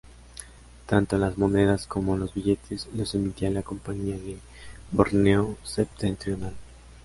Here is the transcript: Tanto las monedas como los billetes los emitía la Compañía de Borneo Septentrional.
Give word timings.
Tanto 0.87 1.15
las 1.19 1.37
monedas 1.37 1.85
como 1.85 2.17
los 2.17 2.33
billetes 2.33 2.87
los 2.95 3.13
emitía 3.13 3.51
la 3.51 3.61
Compañía 3.61 4.17
de 4.17 4.39
Borneo 4.91 5.57
Septentrional. 5.63 6.55